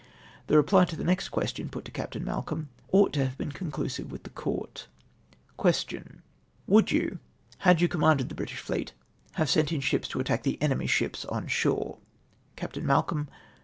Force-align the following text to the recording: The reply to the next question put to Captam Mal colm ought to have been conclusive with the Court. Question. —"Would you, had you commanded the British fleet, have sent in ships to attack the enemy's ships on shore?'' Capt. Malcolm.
The 0.47 0.57
reply 0.57 0.85
to 0.85 0.95
the 0.95 1.03
next 1.03 1.29
question 1.29 1.69
put 1.69 1.85
to 1.85 1.91
Captam 1.91 2.23
Mal 2.23 2.41
colm 2.41 2.69
ought 2.91 3.13
to 3.13 3.23
have 3.23 3.37
been 3.37 3.51
conclusive 3.51 4.11
with 4.11 4.23
the 4.23 4.31
Court. 4.31 4.87
Question. 5.57 6.23
—"Would 6.75 6.91
you, 6.91 7.19
had 7.59 7.81
you 7.81 7.87
commanded 7.87 8.27
the 8.27 8.33
British 8.33 8.57
fleet, 8.57 8.93
have 9.33 9.47
sent 9.47 9.71
in 9.71 9.79
ships 9.79 10.07
to 10.07 10.19
attack 10.19 10.41
the 10.41 10.59
enemy's 10.59 10.89
ships 10.89 11.23
on 11.25 11.45
shore?'' 11.45 11.99
Capt. 12.55 12.81
Malcolm. 12.81 13.27